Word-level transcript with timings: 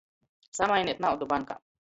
Samaineit 0.59 1.03
naudu 1.07 1.29
bankā. 1.37 1.61